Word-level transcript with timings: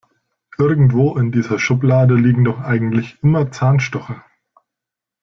Irgendwo 0.57 1.15
in 1.15 1.31
dieser 1.31 1.59
Schublade 1.59 2.15
liegen 2.15 2.43
doch 2.43 2.59
eigentlich 2.61 3.19
immer 3.21 3.51
Zahnstocher. 3.51 4.25